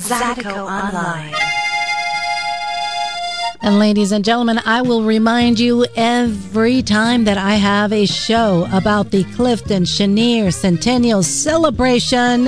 Zydeco 0.00 0.64
Online. 0.64 1.34
And 3.62 3.78
ladies 3.78 4.10
and 4.10 4.24
gentlemen, 4.24 4.58
I 4.64 4.80
will 4.80 5.02
remind 5.02 5.60
you 5.60 5.84
every 5.94 6.82
time 6.82 7.24
that 7.24 7.36
I 7.36 7.56
have 7.56 7.92
a 7.92 8.06
show 8.06 8.66
about 8.72 9.10
the 9.10 9.24
Clifton 9.34 9.84
Chenier 9.84 10.50
Centennial 10.50 11.22
Celebration, 11.22 12.46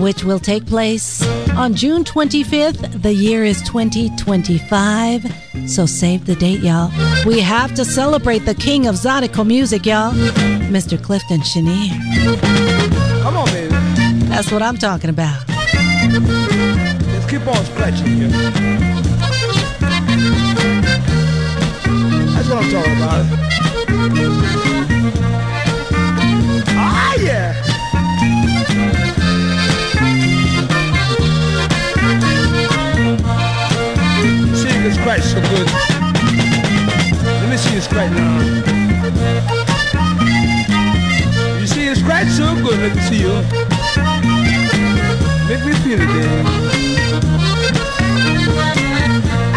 which 0.00 0.22
will 0.22 0.38
take 0.38 0.64
place 0.66 1.20
on 1.56 1.74
June 1.74 2.04
25th. 2.04 3.02
The 3.02 3.12
year 3.12 3.44
is 3.44 3.60
2025. 3.62 5.24
So 5.68 5.84
save 5.84 6.26
the 6.26 6.36
date, 6.36 6.60
y'all. 6.60 6.92
We 7.26 7.40
have 7.40 7.74
to 7.74 7.84
celebrate 7.84 8.40
the 8.40 8.54
king 8.54 8.86
of 8.86 8.94
Zydeco 8.94 9.44
music, 9.44 9.84
y'all, 9.84 10.12
Mr. 10.70 11.02
Clifton 11.02 11.40
Chenier. 11.40 11.90
Come 13.22 13.36
on, 13.36 13.46
baby. 13.46 13.74
That's 14.28 14.52
what 14.52 14.62
I'm 14.62 14.76
talking 14.76 15.10
about. 15.10 15.42
Let's 17.28 17.38
keep 17.38 17.48
on 17.48 17.64
scratching 17.64 18.06
here. 18.06 18.28
That's 22.30 22.48
what 22.48 22.58
I'm 22.62 22.70
talking 22.70 22.96
about. 22.96 23.24
Ah, 26.78 27.14
yeah. 27.18 27.52
See 34.54 34.70
you 34.84 34.92
scratch 34.92 35.22
so 35.22 35.40
good. 35.40 35.68
Let 37.24 37.48
me 37.50 37.56
see 37.56 37.74
you 37.74 37.80
scratch 37.80 38.12
now. 38.12 38.40
You 41.58 41.66
see 41.66 41.86
you 41.86 41.94
scratch 41.96 42.28
so 42.28 42.54
good. 42.54 42.78
Let 42.78 42.94
me 42.94 43.02
see 43.02 43.20
you. 43.22 43.42
Make 45.48 45.64
me 45.64 45.72
feel 45.74 46.00
it 46.00 46.06
then. 46.06 46.65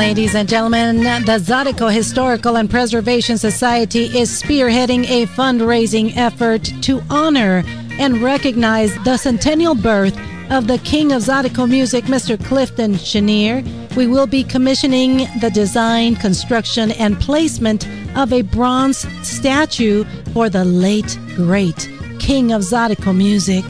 Ladies 0.00 0.34
and 0.34 0.48
gentlemen, 0.48 0.96
the 1.26 1.38
Zydeco 1.38 1.92
Historical 1.92 2.56
and 2.56 2.70
Preservation 2.70 3.36
Society 3.36 4.06
is 4.18 4.30
spearheading 4.30 5.04
a 5.10 5.26
fundraising 5.26 6.16
effort 6.16 6.64
to 6.80 7.02
honor 7.10 7.62
and 7.98 8.22
recognize 8.22 8.94
the 9.04 9.18
centennial 9.18 9.74
birth 9.74 10.18
of 10.50 10.68
the 10.68 10.78
king 10.78 11.12
of 11.12 11.20
Zydeco 11.20 11.68
music, 11.68 12.06
Mr. 12.06 12.42
Clifton 12.42 12.94
Chenier. 12.94 13.62
We 13.94 14.06
will 14.06 14.26
be 14.26 14.42
commissioning 14.42 15.28
the 15.38 15.50
design, 15.52 16.16
construction, 16.16 16.92
and 16.92 17.20
placement 17.20 17.86
of 18.16 18.32
a 18.32 18.40
bronze 18.40 19.06
statue 19.22 20.04
for 20.32 20.48
the 20.48 20.64
late, 20.64 21.18
great 21.36 21.90
king 22.18 22.52
of 22.52 22.62
Zydeco 22.62 23.14
music. 23.14 23.66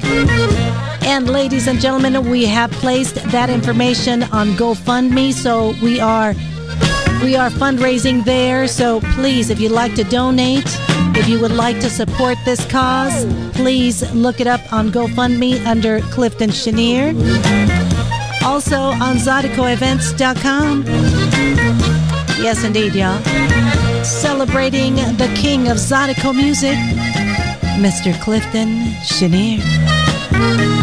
And 1.02 1.28
ladies 1.28 1.66
and 1.66 1.80
gentlemen, 1.80 2.28
we 2.30 2.44
have 2.46 2.70
placed 2.72 3.16
that 3.30 3.50
information 3.50 4.22
on 4.24 4.50
GoFundMe, 4.50 5.32
so 5.32 5.74
we 5.82 6.00
are 6.00 6.34
we 7.22 7.36
are 7.36 7.50
fundraising 7.50 8.24
there. 8.24 8.66
So 8.66 9.00
please, 9.14 9.50
if 9.50 9.60
you'd 9.60 9.72
like 9.72 9.94
to 9.96 10.04
donate, 10.04 10.64
if 11.16 11.28
you 11.28 11.40
would 11.40 11.52
like 11.52 11.80
to 11.80 11.90
support 11.90 12.38
this 12.44 12.64
cause, 12.70 13.26
please 13.52 14.10
look 14.14 14.40
it 14.40 14.46
up 14.46 14.60
on 14.72 14.90
GoFundMe 14.90 15.64
under 15.66 16.00
Clifton 16.12 16.50
Chenier. 16.50 17.14
Also 18.44 18.78
on 18.78 19.16
ZydecoEvents.com. 19.16 20.84
Yes, 22.42 22.64
indeed, 22.64 22.94
y'all. 22.94 23.20
Celebrating 24.02 24.94
the 24.94 25.30
king 25.36 25.68
of 25.68 25.76
Zydeco 25.76 26.34
music, 26.34 26.76
Mr. 27.76 28.18
Clifton 28.22 28.94
Chenier. 29.04 30.79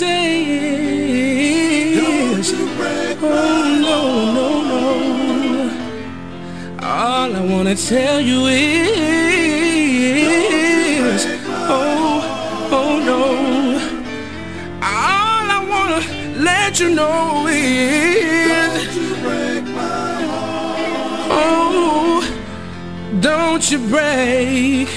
Have 0.00 0.08
say 0.08 0.44
is, 1.94 2.52
oh 2.52 3.24
no, 3.86 4.00
no, 4.36 4.48
no. 4.70 5.70
All 6.82 7.36
I 7.36 7.40
wanna 7.52 7.74
tell 7.74 8.20
you 8.20 8.46
is, 8.46 8.86
oh, 11.68 12.22
oh 12.72 12.98
no. 13.10 13.22
All 14.82 15.46
I 15.56 15.60
wanna 15.72 16.00
let 16.42 16.80
you 16.80 16.88
know 16.94 17.46
is, 17.48 18.88
oh, 21.30 22.22
don't 23.20 23.70
you 23.70 23.78
break 23.78 24.88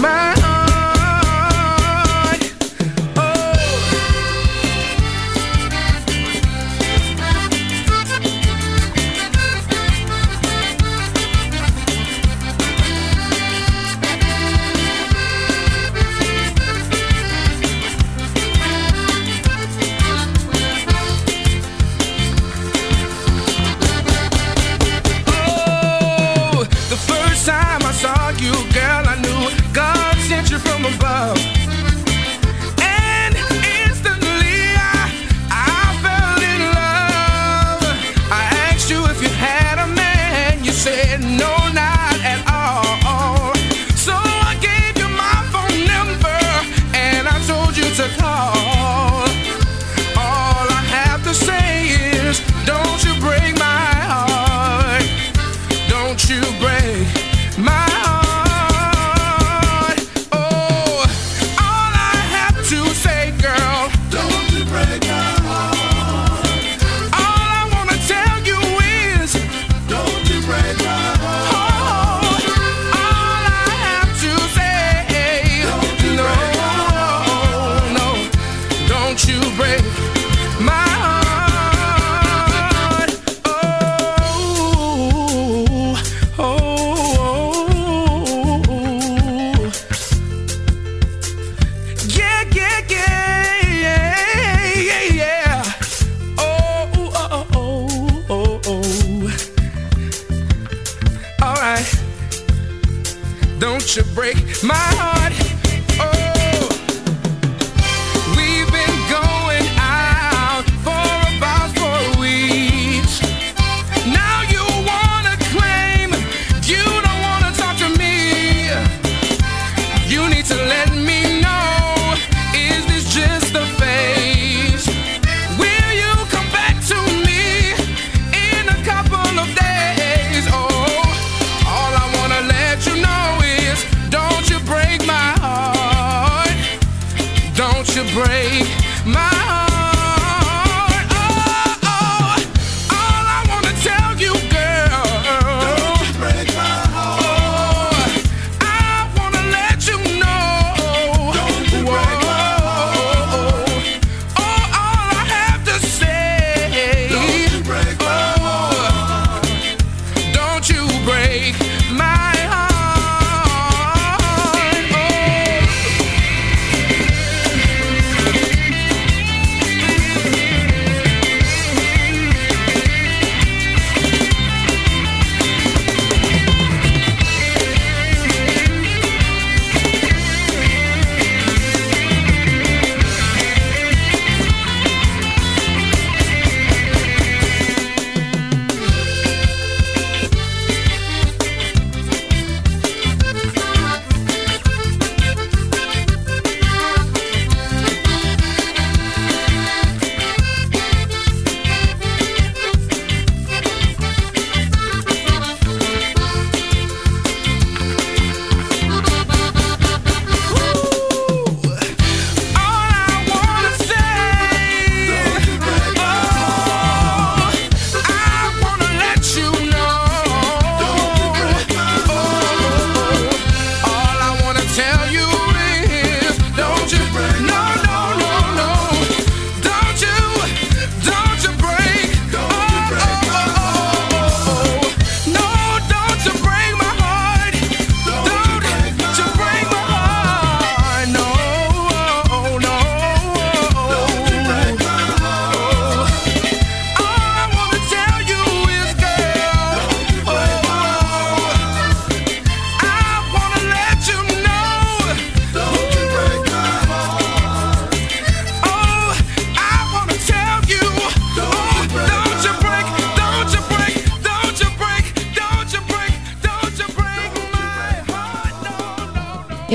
my 0.00 0.32
heart. 0.40 0.55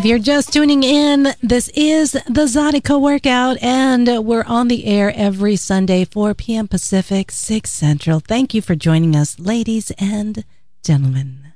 If 0.02 0.08
you're 0.08 0.18
just 0.18 0.52
tuning 0.52 0.82
in, 0.82 1.36
this 1.44 1.70
is 1.76 2.14
the 2.14 2.48
Zydeco 2.48 3.00
Workout, 3.00 3.62
and 3.62 4.26
we're 4.26 4.44
on 4.46 4.68
the 4.68 4.88
air 4.88 5.14
every 5.16 5.56
Sunday, 5.56 6.06
4 6.06 6.34
p.m. 6.34 6.68
Pacific, 6.68 7.30
6 7.30 7.70
Central. 7.70 8.20
Thank 8.20 8.56
you 8.56 8.64
for 8.64 8.74
joining 8.74 9.16
us, 9.16 9.38
ladies 9.38 9.92
and 10.00 10.44
gentlemen. 10.84 11.54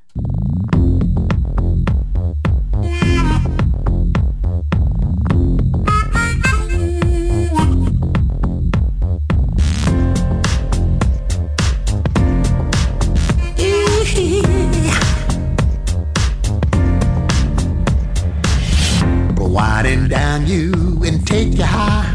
Winding 19.75 20.07
down 20.07 20.47
you 20.47 20.71
and 21.05 21.27
take 21.27 21.57
you 21.57 21.65
high. 21.65 22.07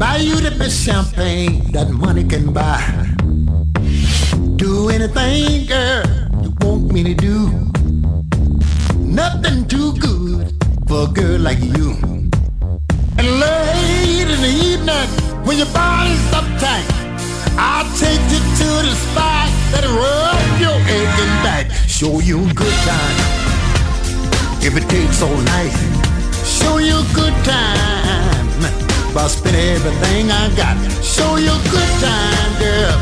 Buy 0.00 0.16
you 0.16 0.36
the 0.40 0.54
best 0.58 0.82
champagne 0.86 1.70
that 1.72 1.90
money 1.90 2.24
can 2.24 2.50
buy. 2.50 2.80
Do 4.56 4.88
anything, 4.88 5.66
girl, 5.66 6.02
you 6.42 6.50
want 6.60 6.92
me 6.94 7.02
to 7.04 7.14
do. 7.14 7.36
Nothing 8.96 9.68
too 9.68 9.92
good 9.98 10.54
for 10.88 11.08
a 11.08 11.12
girl 11.12 11.38
like 11.40 11.60
you. 11.60 11.90
And 13.18 13.28
late 13.42 14.30
in 14.34 14.40
the 14.46 14.54
evening, 14.70 15.08
when 15.44 15.58
your 15.58 15.72
body's 15.74 16.24
uptight, 16.38 16.88
I'll 17.58 17.90
take 17.98 18.24
you 18.32 18.40
to 18.60 18.68
the 18.88 18.94
spot 19.04 19.50
that'll 19.72 19.94
rub 19.94 20.60
your 20.64 20.78
aching 20.96 21.36
back. 21.44 21.70
Show 21.86 22.20
you 22.20 22.48
a 22.48 22.54
good 22.54 22.78
time 22.88 23.51
if 24.64 24.76
it 24.76 24.88
takes 24.88 25.22
all 25.22 25.36
night, 25.36 25.74
show 26.44 26.78
you 26.78 26.94
a 26.94 27.06
good 27.14 27.34
time. 27.44 28.46
By 29.12 29.26
spending 29.26 29.60
everything 29.76 30.30
I 30.30 30.54
got, 30.56 30.76
show 31.02 31.36
you 31.36 31.50
a 31.50 31.62
good 31.68 31.92
time, 32.00 32.52
girl. 32.58 32.94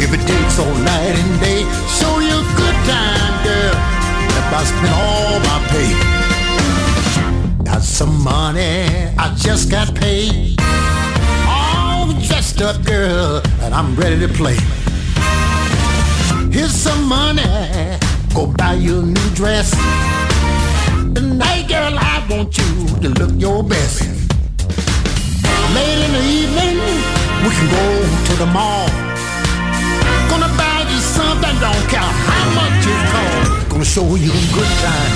If 0.00 0.12
it 0.12 0.26
takes 0.26 0.58
all 0.58 0.74
night 0.82 1.14
and 1.14 1.40
day, 1.40 1.62
show 1.98 2.18
you 2.18 2.32
a 2.32 2.46
good 2.56 2.78
time, 2.88 3.44
girl. 3.44 3.76
If 4.40 4.48
I 4.58 4.64
spend 4.64 4.94
all 5.04 5.38
my 5.48 5.58
pay, 5.70 7.64
got 7.64 7.82
some 7.82 8.22
money, 8.22 9.12
I 9.18 9.34
just 9.36 9.70
got 9.70 9.94
paid. 9.94 10.58
All 11.46 12.12
dressed 12.26 12.62
up, 12.62 12.82
girl, 12.84 13.42
and 13.60 13.74
I'm 13.74 13.94
ready 13.94 14.18
to 14.20 14.28
play. 14.28 14.56
Here's 16.50 16.74
some 16.74 17.04
money, 17.04 17.42
go 18.34 18.46
buy 18.46 18.72
you 18.74 19.00
a 19.00 19.02
new 19.02 19.30
dress. 19.34 19.74
Tonight, 21.14 21.68
girl, 21.68 21.94
I 21.96 22.26
want 22.28 22.56
you 22.58 22.70
to 23.02 23.08
look 23.20 23.32
your 23.40 23.62
best. 23.62 24.02
Late 25.74 26.00
in 26.04 26.12
the 26.12 26.24
evening, 26.40 26.76
we 27.44 27.50
can 27.56 27.68
go 27.70 27.86
to 28.28 28.32
the 28.42 28.46
mall. 28.46 28.88
Gonna 30.28 30.50
buy 30.56 30.84
you 30.90 31.00
something, 31.00 31.56
don't 31.60 31.84
care 31.88 32.12
how 32.28 32.44
much 32.58 32.86
it 32.86 33.02
costs. 33.12 33.64
Gonna 33.70 33.84
show 33.84 34.08
you 34.16 34.32
a 34.32 34.44
good 34.52 34.72
time. 34.84 35.14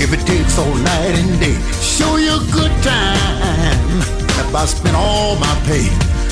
If 0.00 0.12
it 0.12 0.26
takes 0.26 0.58
all 0.58 0.74
night 0.74 1.14
and 1.20 1.38
day, 1.38 1.56
show 1.80 2.16
you 2.16 2.34
a 2.34 2.44
good 2.50 2.74
time. 2.82 4.00
If 4.40 4.54
I 4.54 4.64
spend 4.66 4.96
all 4.96 5.36
my 5.36 5.54
pay, 5.66 5.86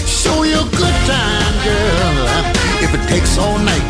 show 0.07 0.43
you 0.43 0.61
a 0.61 0.71
good 0.77 0.99
time, 1.07 1.55
girl. 1.63 2.17
If 2.83 2.95
it 2.95 3.05
takes 3.09 3.39
all 3.39 3.59
night, 3.59 3.87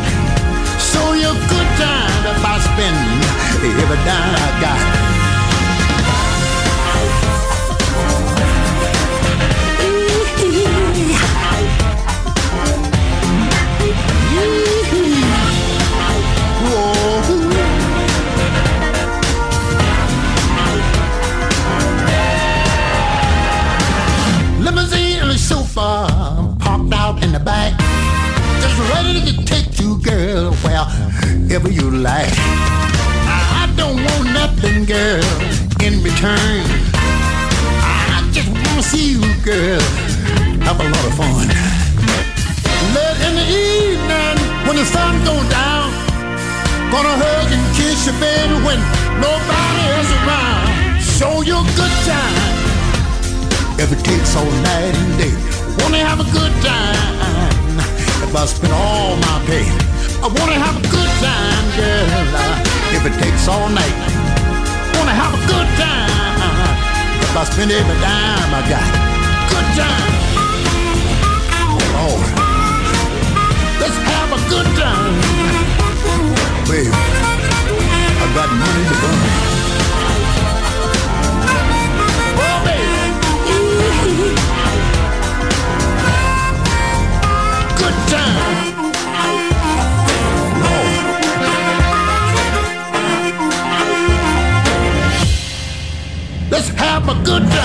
show 0.91 1.13
you 1.13 1.29
a 1.29 1.39
good 1.47 1.69
time. 1.79 2.19
If 2.29 2.45
I 2.45 2.59
spend 2.59 3.18
with 3.61 3.79
every 3.79 3.97
dime 3.97 4.35
I 4.35 4.61
got. 4.61 5.09
sofa 25.37 26.57
parked 26.59 26.93
out 26.93 27.23
in 27.23 27.31
the 27.31 27.39
back. 27.39 27.73
Just 28.61 28.77
ready 28.91 29.21
to 29.31 29.45
take 29.45 29.79
you, 29.79 29.97
girl, 30.01 30.51
wherever 30.55 31.69
you 31.69 31.89
like. 31.89 32.98
Don't 33.79 33.95
want 33.95 34.25
nothing, 34.33 34.83
girl, 34.83 35.23
in 35.79 36.03
return. 36.03 36.63
I 37.79 38.27
just 38.35 38.49
wanna 38.49 38.83
see 38.83 39.15
you, 39.15 39.23
girl, 39.39 39.79
have 40.67 40.79
a 40.83 40.83
lot 40.83 41.05
of 41.07 41.13
fun. 41.15 41.47
Late 42.93 43.19
in 43.27 43.33
the 43.39 43.47
evening, 43.47 44.37
when 44.67 44.75
the 44.75 44.83
sun 44.83 45.15
goes 45.23 45.47
down, 45.47 45.87
gonna 46.91 47.15
hug 47.23 47.47
and 47.55 47.65
kiss 47.79 48.05
you, 48.05 48.15
baby, 48.19 48.59
when 48.67 48.79
nobody 49.23 49.83
is 49.99 50.09
around. 50.19 50.99
Show 50.99 51.41
you 51.47 51.55
a 51.55 51.67
good 51.79 51.95
time. 52.03 52.59
If 53.79 53.93
it 53.95 54.03
takes 54.03 54.35
all 54.35 54.51
night 54.67 54.93
and 55.01 55.13
day, 55.17 55.35
wanna 55.79 56.03
have 56.03 56.19
a 56.19 56.29
good 56.35 56.53
time. 56.59 57.79
If 58.27 58.35
I 58.35 58.45
spend 58.45 58.73
all 58.73 59.15
my 59.15 59.37
pay, 59.47 59.65
I 60.19 60.27
wanna 60.27 60.59
have 60.65 60.75
a 60.83 60.85
good 60.91 61.11
time, 61.23 61.65
girl. 61.79 62.78
If 62.91 63.05
it 63.05 63.13
takes 63.23 63.47
all 63.47 63.69
night, 63.69 63.95
wanna 64.97 65.13
have 65.13 65.33
a 65.33 65.41
good 65.47 65.67
time. 65.77 66.09
If 67.21 67.37
I 67.37 67.43
spend 67.45 67.71
every 67.71 67.95
dime 68.01 68.53
I 68.53 68.61
got, 68.67 68.83
good 69.53 69.67
time. 69.77 70.11
Oh, 72.01 72.17
let's 73.79 73.97
have 74.11 74.29
a 74.33 74.39
good 74.49 74.67
time. 74.75 75.13
Baby, 76.67 76.91
I 76.91 78.25
got 78.33 78.49
money 78.61 78.83
to 78.89 78.95
burn. 79.01 79.19
Oh, 82.41 82.57
baby. 82.65 82.99
Good 87.77 87.97
time. 88.09 88.38
Have 96.67 97.07
a 97.07 97.13
good 97.23 97.43
time. 97.43 97.49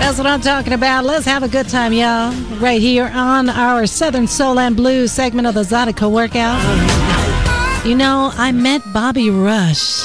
That's 0.00 0.16
what 0.16 0.26
I'm 0.26 0.40
talking 0.40 0.72
about. 0.72 1.04
Let's 1.04 1.26
have 1.26 1.42
a 1.42 1.48
good 1.48 1.68
time, 1.68 1.92
y'all. 1.92 2.32
Right 2.58 2.80
here 2.80 3.10
on 3.12 3.50
our 3.50 3.86
Southern 3.86 4.26
Soul 4.26 4.58
and 4.58 4.74
Blues 4.74 5.12
segment 5.12 5.46
of 5.46 5.54
the 5.54 5.60
Zydeco 5.60 6.10
Workout. 6.10 6.58
You 7.86 7.94
know, 7.94 8.30
I 8.34 8.52
met 8.52 8.80
Bobby 8.94 9.28
Rush. 9.28 10.02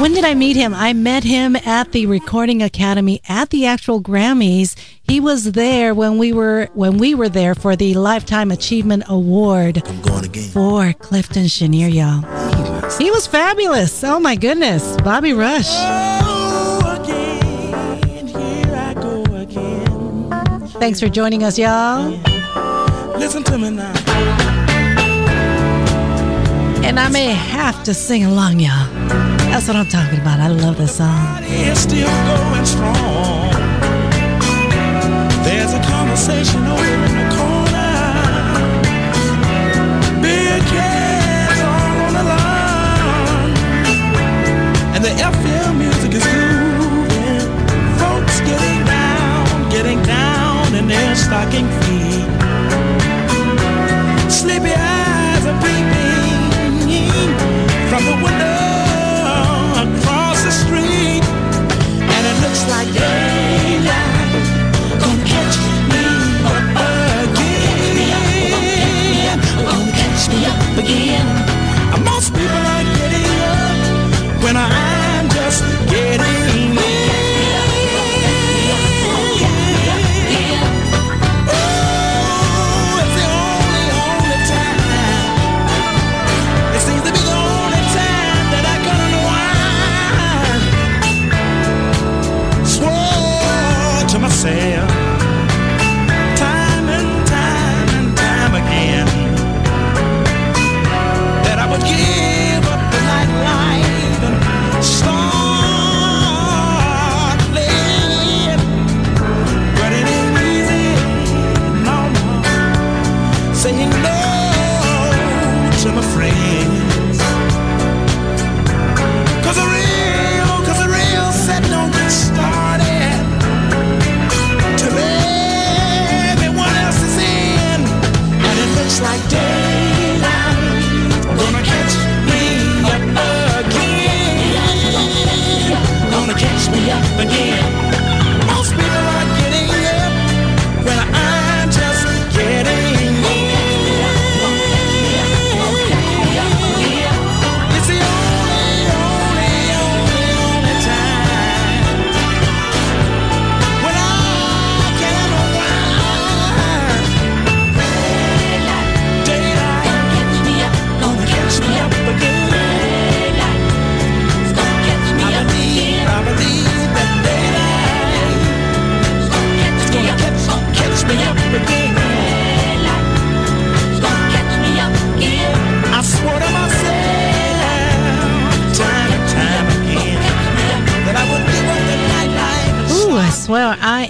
When 0.00 0.14
did 0.14 0.24
I 0.24 0.34
meet 0.34 0.56
him? 0.56 0.72
I 0.74 0.94
met 0.94 1.22
him 1.22 1.54
at 1.54 1.92
the 1.92 2.06
Recording 2.06 2.62
Academy 2.62 3.20
at 3.28 3.50
the 3.50 3.66
actual 3.66 4.02
Grammys. 4.02 4.74
He 5.12 5.20
was 5.20 5.52
there 5.52 5.94
when 5.94 6.16
we 6.16 6.32
were 6.32 6.70
when 6.72 6.96
we 6.96 7.14
were 7.14 7.28
there 7.28 7.54
for 7.54 7.76
the 7.76 7.92
Lifetime 7.92 8.50
Achievement 8.50 9.02
Award 9.08 9.82
for 10.54 10.94
Clifton 10.94 11.48
Chenier, 11.48 11.88
y'all. 11.88 12.22
He 12.96 13.10
was 13.10 13.26
fabulous. 13.26 14.02
Oh 14.04 14.18
my 14.18 14.36
goodness, 14.36 14.96
Bobby 15.04 15.34
Rush. 15.34 15.68
Thanks 20.80 20.98
for 20.98 21.10
joining 21.10 21.44
us, 21.44 21.58
y'all. 21.58 22.08
Listen 23.18 23.44
to 23.44 23.58
me 23.58 23.68
now. 23.68 23.92
And 26.82 26.98
I 26.98 27.10
may 27.10 27.26
have 27.26 27.84
to 27.84 27.92
sing 27.92 28.24
along, 28.24 28.60
y'all. 28.60 28.88
That's 29.50 29.68
what 29.68 29.76
I'm 29.76 29.88
talking 29.88 30.20
about. 30.20 30.40
I 30.40 30.48
love 30.48 30.78
this 30.78 30.96
song. 30.96 31.42
Conversation 36.14 37.11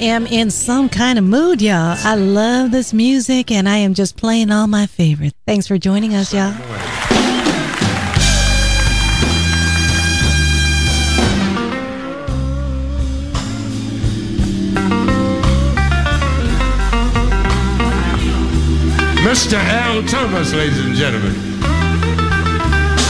am 0.02 0.26
in 0.26 0.50
some 0.50 0.88
kind 0.88 1.18
of 1.18 1.24
mood, 1.24 1.62
y'all. 1.62 1.96
I 1.98 2.16
love 2.16 2.72
this 2.72 2.92
music 2.92 3.50
and 3.50 3.68
I 3.68 3.76
am 3.78 3.94
just 3.94 4.16
playing 4.16 4.50
all 4.50 4.66
my 4.66 4.86
favorites. 4.86 5.36
Thanks 5.46 5.68
for 5.68 5.78
joining 5.78 6.14
us, 6.14 6.34
y'all. 6.34 6.52
Mr. 19.22 19.54
Al 19.54 20.02
Thomas, 20.02 20.52
ladies 20.52 20.84
and 20.84 20.94
gentlemen. 20.96 21.34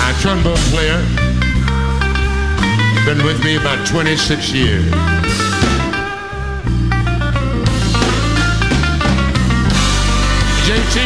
Our 0.02 0.12
trombone 0.20 0.56
player. 0.70 1.02
Been 3.06 3.24
with 3.24 3.42
me 3.42 3.56
about 3.56 3.86
26 3.88 4.52
years. 4.52 5.31
JT. 10.72 10.96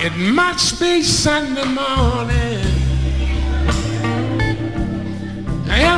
It 0.00 0.16
must 0.34 0.78
be 0.78 1.02
Sunday 1.02 1.64
morning. 1.64 2.37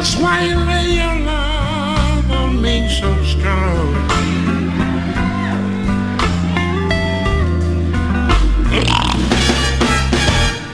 That's 0.01 0.17
why 0.17 0.45
you 0.45 0.57
lay 0.57 0.95
your 0.95 1.17
love 1.27 2.31
on 2.31 2.63
me 2.63 2.89
so 2.89 3.23
strong. 3.23 3.95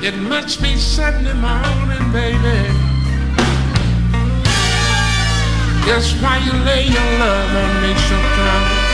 It 0.00 0.14
must 0.30 0.62
be 0.62 0.76
Sunday 0.76 1.34
morning, 1.34 2.12
baby. 2.12 2.70
That's 5.86 6.12
why 6.22 6.38
you 6.46 6.52
lay 6.62 6.84
your 6.86 7.10
love 7.18 7.50
on 7.62 7.82
me 7.82 7.94
so 8.06 8.16
strong. 8.30 8.86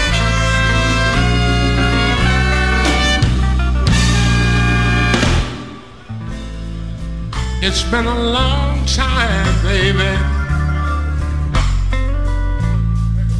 It's 7.61 7.83
been 7.91 8.07
a 8.07 8.19
long 8.33 8.72
time, 8.87 9.63
baby. 9.63 10.17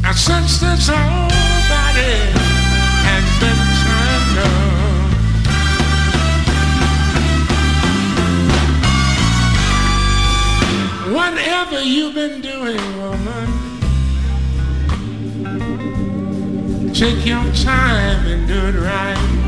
And 0.05 0.15
since 0.15 0.59
this 0.59 0.87
whole 0.87 1.29
body 1.69 2.15
has 3.07 3.25
been 3.41 3.61
turned 3.83 4.37
on. 4.47 4.63
Whatever 11.13 11.79
you've 11.81 12.15
been 12.15 12.41
doing, 12.41 12.81
woman, 12.97 13.47
take 16.93 17.25
your 17.25 17.51
time 17.53 18.25
and 18.27 18.47
do 18.47 18.53
it 18.53 18.75
right. 18.75 19.43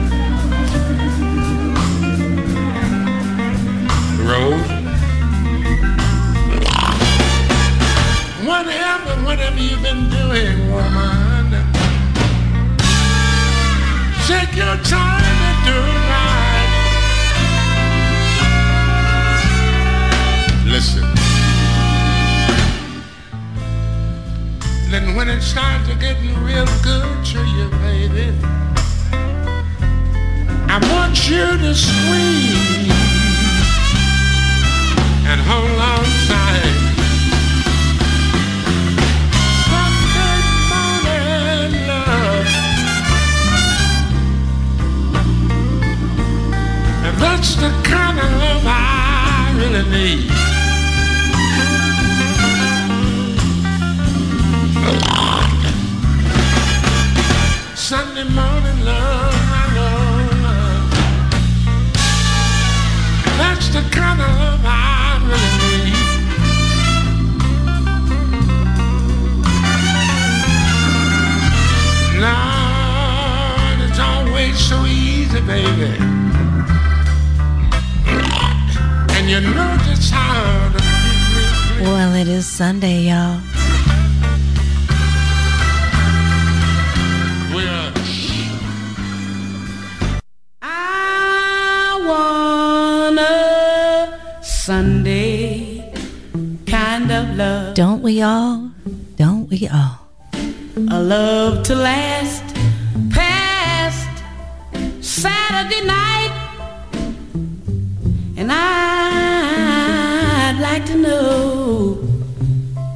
Whatever, 8.56 9.14
whatever 9.26 9.60
you've 9.60 9.84
been 9.84 10.10
doing, 10.10 10.72
woman, 10.72 11.52
take 14.26 14.56
your 14.56 14.78
time 14.78 15.40
and 15.48 15.66
do 15.68 15.78
right. 16.14 16.72
Listen. 20.66 21.04
Then 24.90 25.16
when 25.18 25.28
it 25.28 25.42
starts 25.42 25.90
to 25.90 25.96
getting 25.96 26.34
real 26.42 26.66
good 26.82 27.26
to 27.26 27.44
you, 27.46 27.70
baby, 27.84 28.34
I 30.72 30.80
want 30.94 31.30
you 31.30 31.58
to 31.58 31.76
squeeze 31.76 32.90
and 35.28 35.42
hold 35.42 35.78
on 35.78 36.06
tight. 36.30 36.85
That's 47.26 47.56
the 47.56 47.72
kind 47.84 48.18
of 48.20 48.30
love 48.42 48.64
I 48.66 49.52
really 49.58 49.84
need. 49.96 50.30
Sunday 57.76 58.28
morning 58.40 58.80
love, 58.90 59.52
I 59.62 59.66
know 59.76 60.00
love. 60.46 60.90
That's 63.40 63.68
the 63.76 63.84
kind 63.98 64.20
of 64.22 64.30
love 64.42 64.64
I 64.64 64.78
really 65.30 65.52
need. 65.66 66.16
Lord, 72.24 73.80
it's 73.90 74.00
always 74.00 74.56
so 74.70 74.78
easy, 74.86 75.42
baby. 75.42 76.15
You 79.28 79.42
know 79.42 79.78
just 79.86 80.12
how 80.14 80.70
to 80.70 81.84
Well, 81.84 82.14
it 82.14 82.28
is 82.28 82.46
Sunday, 82.46 83.10
y'all. 83.10 83.42
I 90.62 91.98
want 92.08 93.20
a 93.20 94.44
Sunday 94.44 95.92
kind 96.68 97.12
of 97.12 97.36
love. 97.36 97.74
Don't 97.74 98.02
we 98.04 98.22
all? 98.22 98.72
Don't 99.16 99.50
we 99.50 99.68
all? 99.68 100.00
A 100.92 101.02
love 101.02 101.64
to 101.64 101.76
last 101.76 102.44
past 103.10 104.08
Saturday 105.02 105.84
night. 105.86 106.34
And 108.38 108.52
I'd 110.58 110.62
like 110.62 110.86
to 110.86 110.96
know 110.96 112.00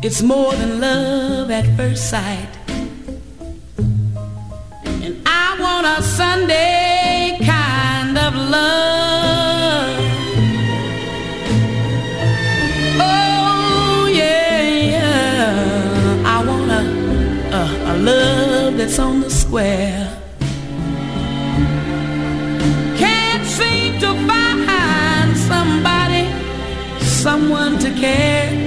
it's 0.01 0.21
more 0.21 0.53
than 0.53 0.79
love 0.79 1.51
at 1.51 1.65
first 1.75 2.09
sight. 2.09 2.47
And 5.03 5.21
I 5.25 5.57
want 5.59 5.85
a 5.85 6.01
Sunday 6.01 7.37
kind 7.45 8.17
of 8.17 8.33
love. 8.33 9.99
Oh, 13.01 14.09
yeah, 14.09 14.61
yeah. 14.93 16.23
I 16.25 16.45
want 16.45 16.71
a, 16.71 16.83
a, 17.57 17.93
a 17.93 17.95
love 17.97 18.77
that's 18.77 18.99
on 18.99 19.19
the 19.19 19.29
square. 19.29 20.18
Someone 27.19 27.77
to 27.77 27.91
care. 27.99 28.58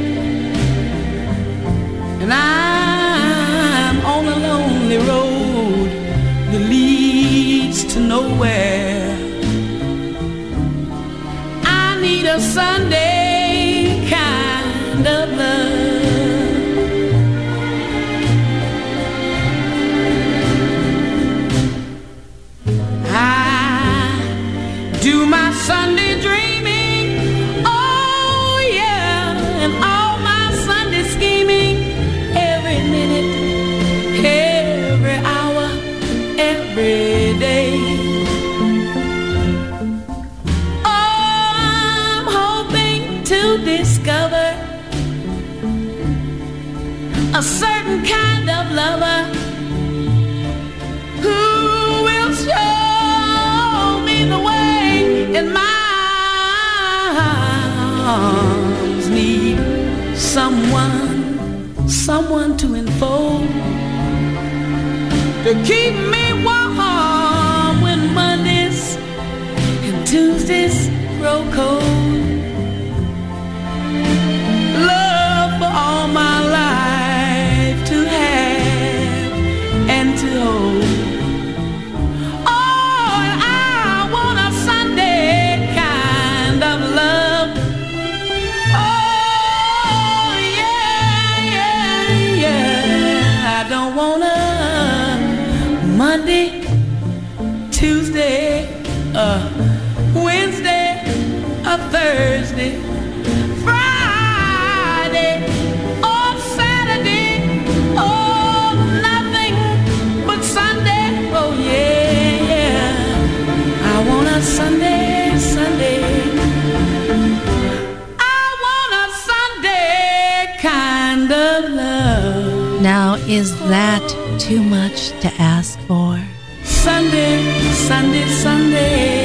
that 123.69 124.03
too 124.39 124.63
much 124.63 125.11
to 125.21 125.33
ask 125.39 125.79
for? 125.81 126.19
Sunday, 126.65 127.73
Sunday, 127.73 128.27
Sunday, 128.27 129.25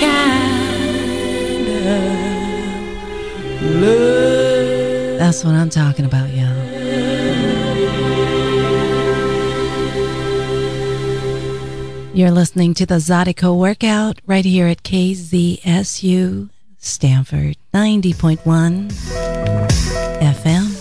kind 0.00 1.68
of 1.68 1.84
love. 3.82 5.18
That's 5.18 5.44
what 5.44 5.54
I'm 5.54 5.70
talking 5.70 6.04
about, 6.04 6.30
y'all. 6.30 6.68
You're 12.14 12.30
listening 12.32 12.74
to 12.74 12.84
the 12.86 12.96
Zydeco 12.96 13.56
Workout 13.56 14.20
right 14.26 14.44
here 14.44 14.66
at 14.66 14.82
KZSU 14.82 16.50
Stanford 16.78 17.56
90.1 17.72 18.90
FM. 20.20 20.77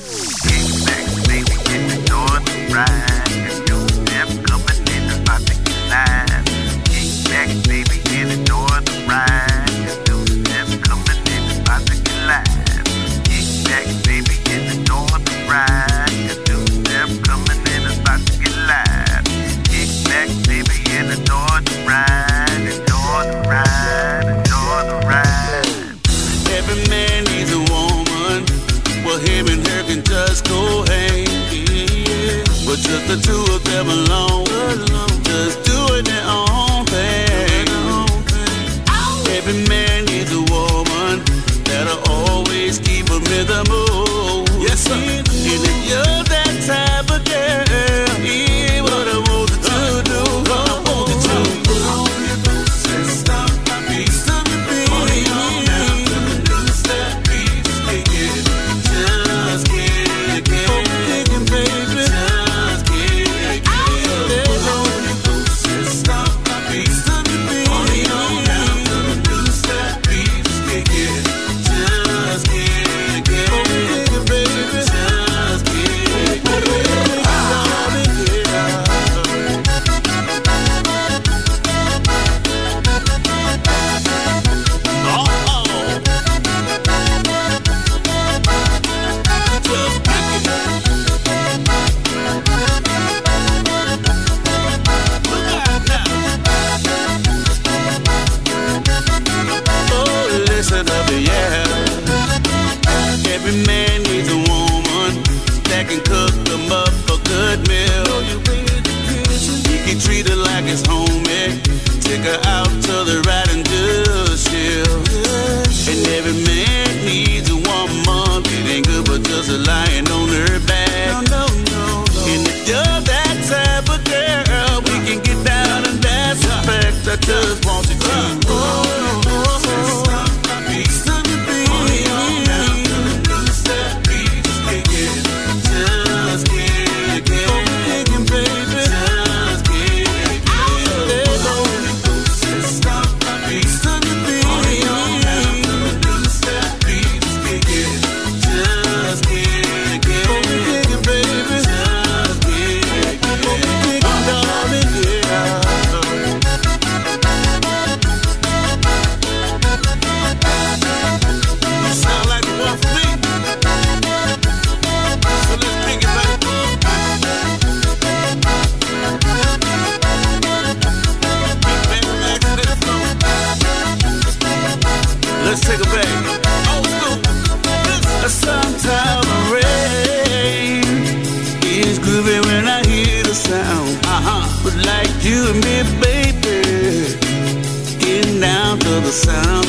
sound 189.17 189.66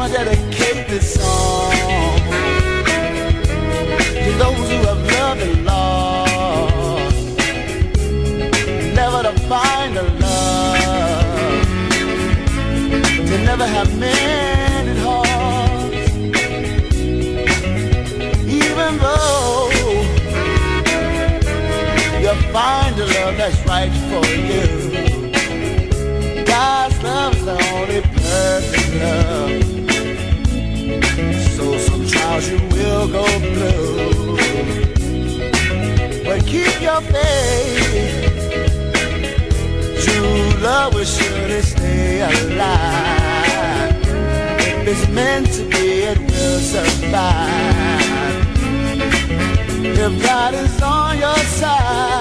wanna 0.00 0.14
dedicate 0.14 0.88
this 0.88 1.14
song 1.14 1.72
to 4.24 4.30
those 4.38 4.70
who 4.70 4.78
have 4.88 5.02
loved 5.12 5.42
and 5.42 5.64
lost, 5.66 7.16
never 8.94 9.22
to 9.28 9.32
find 9.46 9.98
a 9.98 10.02
love, 10.24 11.66
to 13.28 13.36
never 13.44 13.66
have 13.66 13.90
mended 13.98 14.96
hearts, 15.04 16.10
even 18.48 18.92
though 19.04 19.68
you 22.22 22.32
find 22.54 22.94
a 22.98 23.06
love 23.16 23.36
that's 23.36 23.60
right 23.66 23.92
for 24.08 24.24
you. 24.48 24.64
God's 26.46 27.02
love's 27.02 27.44
the 27.44 27.56
only 27.74 28.00
perfect 28.00 28.94
love. 28.94 29.19
cause 32.40 32.50
you 32.50 32.58
will 32.68 33.08
go 33.08 33.24
blue, 33.38 34.36
But 36.24 36.46
keep 36.46 36.80
your 36.80 37.00
faith. 37.12 38.42
True 40.02 40.62
love 40.62 40.94
will 40.94 41.04
surely 41.04 41.62
stay 41.62 42.20
alive. 42.20 43.96
If 44.58 44.88
it's 44.88 45.08
meant 45.08 45.46
to 45.52 45.62
be, 45.68 46.02
it 46.10 46.18
will 46.18 46.60
survive. 46.60 48.00
If 50.04 50.22
God 50.22 50.54
is 50.54 50.82
on 50.82 51.18
your 51.18 51.38
side. 51.60 52.19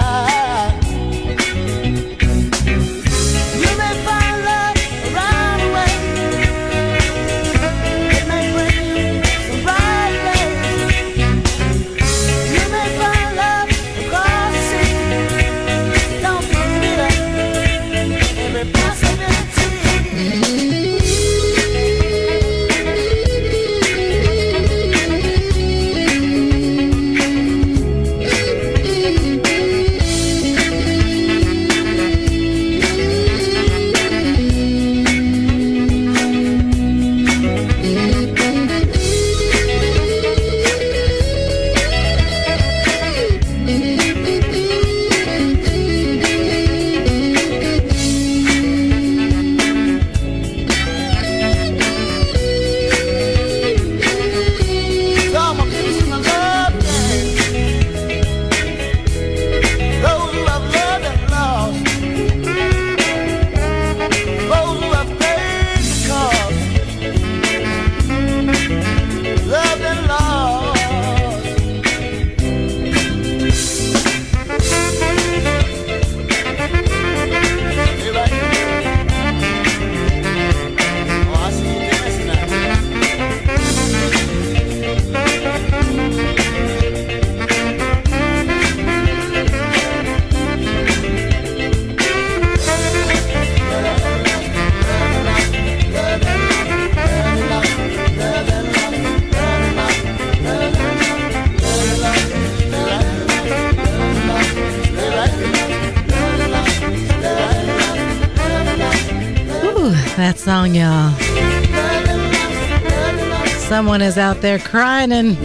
Is 114.10 114.18
out 114.18 114.42
there 114.42 114.58
crying 114.58 115.12
and 115.12 115.38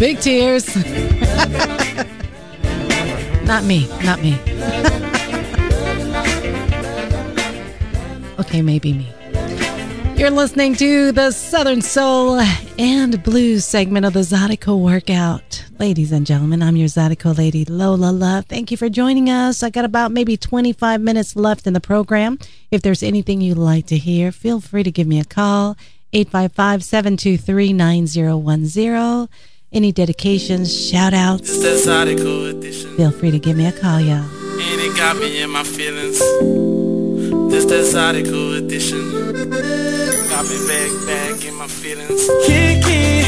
big 0.00 0.18
tears. 0.18 0.74
not 3.44 3.62
me, 3.62 3.86
not 4.02 4.20
me. 4.20 4.34
okay, 8.40 8.62
maybe 8.62 8.92
me. 8.92 9.08
You're 10.16 10.30
listening 10.30 10.74
to 10.74 11.12
the 11.12 11.30
Southern 11.30 11.82
Soul 11.82 12.40
and 12.80 13.22
Blues 13.22 13.64
segment 13.64 14.06
of 14.06 14.14
the 14.14 14.20
Zydeco 14.20 14.76
Workout. 14.76 15.64
Ladies 15.78 16.10
and 16.10 16.26
gentlemen, 16.26 16.64
I'm 16.64 16.76
your 16.76 16.88
Zydeco 16.88 17.38
lady, 17.38 17.64
Lola 17.64 18.10
Love. 18.10 18.46
Thank 18.46 18.72
you 18.72 18.76
for 18.76 18.88
joining 18.88 19.30
us. 19.30 19.62
I 19.62 19.70
got 19.70 19.84
about 19.84 20.10
maybe 20.10 20.36
25 20.36 21.00
minutes 21.00 21.36
left 21.36 21.68
in 21.68 21.74
the 21.74 21.80
program. 21.80 22.40
If 22.72 22.82
there's 22.82 23.04
anything 23.04 23.40
you'd 23.40 23.56
like 23.56 23.86
to 23.86 23.96
hear, 23.96 24.32
feel 24.32 24.60
free 24.60 24.82
to 24.82 24.90
give 24.90 25.06
me 25.06 25.20
a 25.20 25.24
call, 25.24 25.76
855 26.14 26.84
723 26.84 27.72
9010. 27.72 29.28
Any 29.72 29.90
dedications, 29.90 30.70
shout 30.88 31.12
outs, 31.12 31.50
It's 31.50 31.84
that 31.84 32.06
Zydeco 32.06 32.50
edition. 32.50 32.96
feel 32.96 33.10
free 33.10 33.32
to 33.32 33.40
give 33.40 33.56
me 33.56 33.66
a 33.66 33.72
call, 33.72 34.00
y'all. 34.00 34.22
And 34.22 34.80
it 34.80 34.96
got 34.96 35.16
me 35.16 35.42
in 35.42 35.50
my 35.50 35.64
feelings. 35.64 36.18
This 37.50 37.64
that 37.64 37.82
edition. 38.56 39.10
Got 39.10 40.44
me 40.46 40.58
back, 40.68 40.90
back 41.06 41.44
in 41.44 41.54
my 41.56 41.66
feelings. 41.66 42.22
Kiki, 42.46 43.23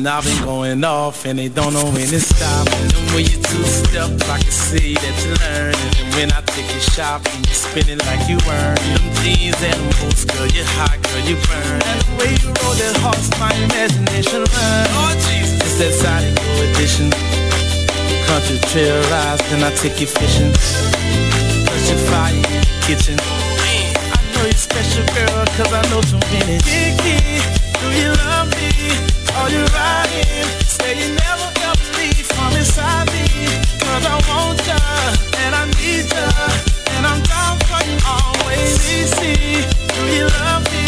And 0.00 0.08
I've 0.08 0.24
been 0.24 0.42
going 0.48 0.82
off 0.82 1.26
and 1.26 1.38
they 1.38 1.50
don't 1.50 1.74
know 1.76 1.84
when 1.84 2.08
to 2.08 2.20
stop. 2.24 2.64
And 2.72 2.88
when 3.12 3.20
you 3.20 3.36
two 3.36 3.60
step, 3.68 4.08
I 4.32 4.40
can 4.40 4.48
see 4.48 4.96
that 4.96 5.14
you're 5.20 5.36
learning. 5.44 5.92
And 6.00 6.08
when 6.16 6.32
I 6.32 6.40
take 6.56 6.64
you 6.72 6.80
shopping, 6.80 7.44
you 7.44 7.52
spin 7.52 7.84
it 7.84 8.00
like 8.08 8.24
you 8.24 8.40
earn. 8.48 8.80
Them 8.80 9.04
jeans 9.20 9.60
and 9.60 9.76
them 9.76 9.92
boots, 10.00 10.24
girl, 10.24 10.48
you're 10.56 10.64
hot, 10.80 10.96
girl, 11.04 11.20
you 11.28 11.36
burn. 11.44 11.84
And 11.84 12.00
the 12.00 12.12
way 12.16 12.32
you 12.32 12.48
roll 12.48 12.72
that 12.80 12.96
horse, 13.04 13.28
my 13.36 13.52
imagination 13.60 14.40
run. 14.40 14.84
Oh 15.04 15.12
Jesus, 15.28 15.68
it's 15.68 15.76
that 15.84 15.92
Zydeco 15.92 16.48
edition. 16.72 17.12
Country 18.24 18.56
trail 18.72 18.96
rides, 19.12 19.44
then 19.52 19.60
I 19.60 19.68
take 19.84 20.00
you 20.00 20.08
fishing. 20.08 20.48
Touch 21.68 21.86
your 21.92 22.00
fire 22.08 22.32
in 22.32 22.40
the 22.40 22.72
kitchen. 22.88 23.20
I 23.20 24.16
know 24.32 24.48
you're 24.48 24.56
special, 24.56 25.04
girl, 25.12 25.44
cause 25.60 25.68
I 25.76 25.84
know 25.92 26.00
too 26.08 26.16
many. 26.32 26.56
Kiki, 26.64 27.20
do 27.76 27.86
you 28.00 28.16
love 28.16 28.48
me? 28.56 29.19
Are 29.38 29.50
you 29.50 29.64
riding? 29.64 30.44
Say 30.66 30.92
you 31.00 31.08
never 31.14 31.48
ever 31.68 31.86
leave 31.98 32.26
from 32.26 32.52
inside 32.56 33.06
me. 33.12 33.26
Cause 33.80 34.04
I 34.06 34.16
want 34.28 34.58
ya, 34.66 34.78
and 35.42 35.54
I 35.54 35.64
need 35.78 36.06
ya, 36.10 36.26
and 36.94 37.06
I'm 37.06 37.20
down 37.22 37.58
for 37.68 37.80
you 37.88 37.96
always. 38.06 38.78
CC, 38.82 39.20
do 39.94 40.02
you 40.16 40.26
love 40.42 40.64
me? 40.72 40.84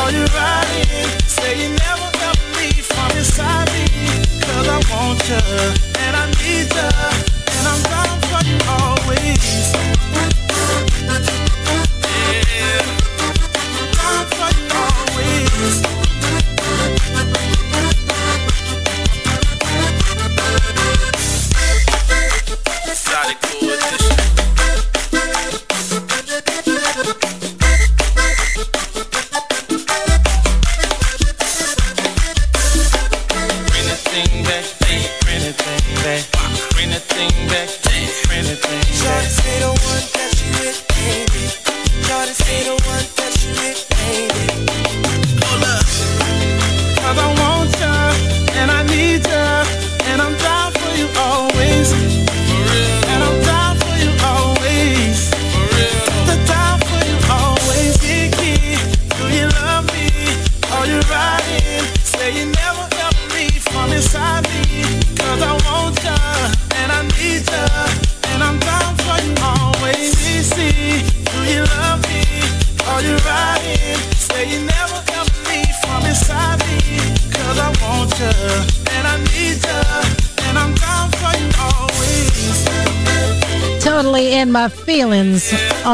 Are 0.00 0.10
you 0.10 0.24
riding? 0.32 1.08
Say 1.26 1.52
you 1.62 1.70
never 1.70 2.08
ever 2.26 2.46
leave 2.58 2.84
from 2.84 3.10
inside 3.16 3.68
me. 3.72 3.84
Cause 4.40 4.68
I 4.68 4.78
want 4.92 5.20
ya, 5.28 5.40
and 6.04 6.16
I 6.16 6.24
need 6.40 6.68
ya, 6.74 6.88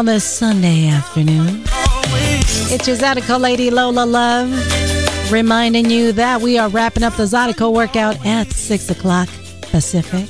on 0.02 0.06
this 0.06 0.24
Sunday 0.24 0.88
afternoon. 0.88 1.62
It's 2.74 2.88
your 2.88 2.96
Zydeco 2.96 3.38
lady, 3.38 3.70
Lola 3.70 4.04
Love, 4.04 4.50
reminding 5.30 5.90
you 5.90 6.10
that 6.12 6.40
we 6.40 6.58
are 6.58 6.68
wrapping 6.68 7.04
up 7.04 7.14
the 7.14 7.22
Zydeco 7.22 7.72
workout 7.72 8.16
at 8.26 8.50
6 8.50 8.90
o'clock 8.90 9.28
Pacific. 9.70 10.26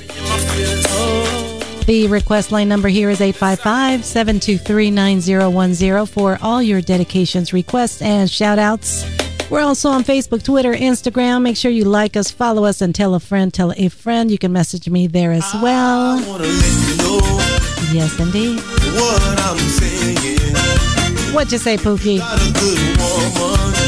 The 1.87 2.07
request 2.07 2.51
line 2.51 2.69
number 2.69 2.87
here 2.87 3.09
is 3.09 3.19
855 3.19 4.05
723 4.05 4.91
9010 4.91 6.05
for 6.05 6.37
all 6.43 6.61
your 6.61 6.79
dedications, 6.79 7.51
requests, 7.51 8.03
and 8.03 8.29
shout 8.29 8.59
outs. 8.59 9.03
We're 9.49 9.61
also 9.61 9.89
on 9.89 10.03
Facebook, 10.03 10.43
Twitter, 10.43 10.73
Instagram. 10.73 11.41
Make 11.41 11.57
sure 11.57 11.71
you 11.71 11.85
like 11.85 12.15
us, 12.15 12.29
follow 12.29 12.65
us, 12.65 12.81
and 12.81 12.93
tell 12.93 13.15
a 13.15 13.19
friend, 13.19 13.51
tell 13.51 13.73
a 13.75 13.87
friend. 13.89 14.29
You 14.29 14.37
can 14.37 14.51
message 14.53 14.87
me 14.87 15.07
there 15.07 15.31
as 15.31 15.51
well. 15.63 16.19
I 17.83 17.95
wanna 17.95 17.95
let 17.95 17.95
you 17.95 17.99
know 17.99 18.05
Yes, 18.05 18.19
indeed. 18.19 18.59
what 18.95 19.39
I'm 19.41 19.57
saying. 19.57 21.33
What 21.33 21.51
you 21.51 21.57
say, 21.57 21.77
Pookie? 21.77 22.19
Got 22.19 22.39
a 22.39 22.51
good 22.53 22.79
woman. 22.97 23.83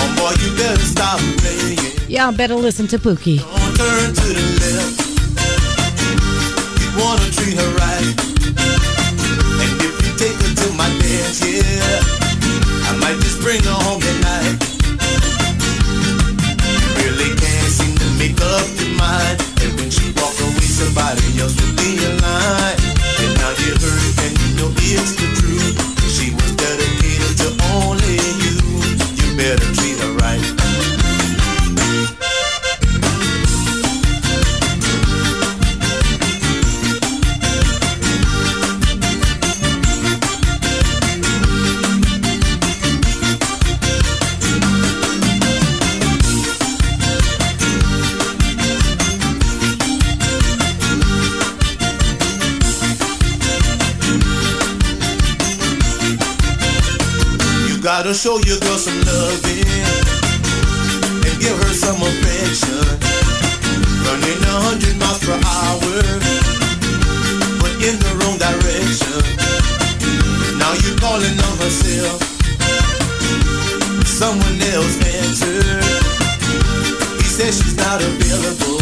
Oh 0.00 0.08
boy, 0.16 0.32
you 0.42 0.50
better 0.56 0.80
stop 0.80 1.18
playing. 1.38 1.78
Y'all 2.08 2.32
better 2.32 2.54
listen 2.54 2.86
to 2.88 2.98
Pookie. 2.98 3.38
Don't 3.40 3.76
turn 3.76 4.14
to 4.14 4.26
the 4.32 4.44
left. 4.60 5.00
You 6.80 6.88
wanna 7.02 7.28
treat 7.32 7.56
her 7.58 7.70
right. 7.76 8.14
And 9.60 9.72
if 9.82 9.94
you 10.04 10.12
take 10.16 10.36
her 10.40 10.54
to 10.62 10.72
my 10.74 10.88
dance, 11.00 11.40
yeah, 11.44 12.88
I 12.88 12.96
might 13.00 13.18
just 13.20 13.40
bring 13.42 13.62
her 13.64 13.78
home 13.84 14.00
tonight. 14.00 14.56
You 16.96 17.10
really 17.12 17.30
can't 17.36 17.70
seem 17.70 17.94
to 17.98 18.08
make 18.18 18.40
up 18.40 18.66
your 18.80 18.94
mind. 18.96 19.36
And 19.62 19.70
when 19.78 19.90
she 19.90 20.10
walk 20.16 20.34
away, 20.40 20.64
somebody 20.66 21.22
else 21.40 21.54
be 21.76 21.94
heard, 23.72 24.18
and 24.24 24.38
you 24.40 24.56
know 24.56 24.74
it's 24.76 25.14
the 25.14 25.26
truth. 25.40 25.93
Show 58.14 58.38
your 58.46 58.60
girl 58.60 58.78
some 58.78 59.00
loving 59.10 59.66
and 61.26 61.36
give 61.42 61.56
her 61.58 61.74
some 61.74 61.98
affection. 61.98 62.86
Running 64.06 64.38
a 64.38 64.54
hundred 64.62 64.94
miles 65.02 65.18
per 65.18 65.34
hour, 65.34 65.98
but 67.58 67.74
in 67.82 67.98
the 67.98 68.12
wrong 68.22 68.38
direction. 68.38 69.18
Now 70.62 70.72
you're 70.78 70.98
calling 71.02 71.34
on 71.34 71.54
herself. 71.58 72.22
Someone 74.06 74.62
else 74.62 74.94
answered. 75.18 75.82
He 77.18 77.26
says 77.26 77.58
she's 77.58 77.76
not 77.76 78.00
available. 78.00 78.78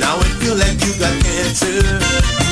Now 0.00 0.20
it 0.20 0.36
feel 0.36 0.56
like 0.56 0.76
you 0.84 0.92
got 1.00 1.16
cancer. 1.24 2.45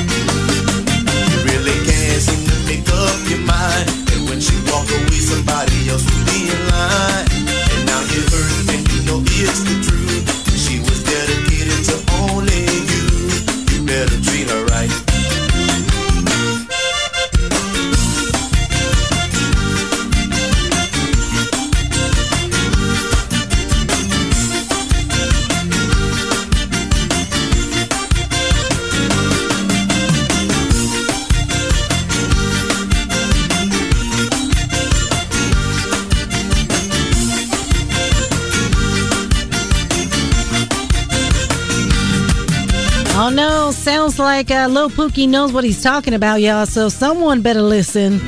Sounds 43.84 44.18
like 44.18 44.50
uh, 44.50 44.66
Lil 44.66 44.88
Pookie 44.88 45.28
knows 45.28 45.52
what 45.52 45.62
he's 45.62 45.82
talking 45.82 46.14
about, 46.14 46.40
y'all. 46.40 46.64
So 46.64 46.88
someone 46.88 47.42
better 47.42 47.60
listen. 47.60 48.18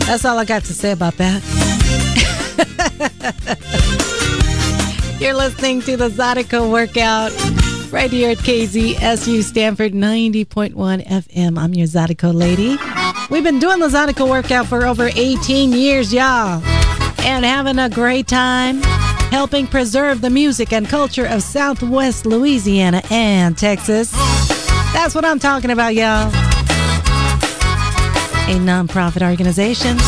That's 0.00 0.26
all 0.26 0.38
I 0.38 0.44
got 0.44 0.64
to 0.64 0.74
say 0.74 0.92
about 0.92 1.16
that. 1.16 1.42
You're 5.18 5.32
listening 5.32 5.80
to 5.82 5.96
the 5.96 6.10
Zydeco 6.10 6.70
Workout 6.70 7.32
right 7.90 8.10
here 8.10 8.32
at 8.32 8.36
KZSU 8.36 9.42
Stanford 9.42 9.94
90.1 9.94 10.74
FM. 10.74 11.58
I'm 11.58 11.72
your 11.72 11.86
Zydeco 11.86 12.34
lady. 12.34 12.76
We've 13.30 13.42
been 13.42 13.58
doing 13.58 13.80
the 13.80 13.88
Zydeco 13.88 14.28
Workout 14.28 14.66
for 14.66 14.84
over 14.84 15.08
18 15.16 15.72
years, 15.72 16.12
y'all, 16.12 16.62
and 17.20 17.42
having 17.42 17.78
a 17.78 17.88
great 17.88 18.28
time 18.28 18.82
helping 19.30 19.66
preserve 19.66 20.20
the 20.20 20.30
music 20.30 20.74
and 20.74 20.86
culture 20.86 21.26
of 21.26 21.42
Southwest 21.42 22.26
Louisiana 22.26 23.00
and 23.10 23.56
Texas. 23.56 24.12
That's 24.96 25.14
what 25.14 25.26
I'm 25.26 25.38
talking 25.38 25.70
about, 25.70 25.94
y'all. 25.94 26.30
A 28.48 28.58
nonprofit 28.58 29.20
organization. 29.28 29.98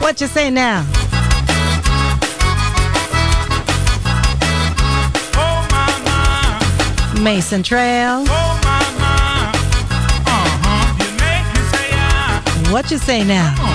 What 0.00 0.20
you 0.20 0.28
say 0.28 0.48
now? 0.48 0.86
Oh 5.34 7.20
Mason 7.20 7.64
Trail. 7.64 8.24
oh. 8.28 8.60
Uh-huh. 10.24 10.94
You 11.00 11.10
make 11.18 11.46
me 11.52 11.60
say 11.72 11.90
ah. 11.92 12.70
What 12.72 12.92
you 12.92 12.98
say 12.98 13.24
now? 13.24 13.69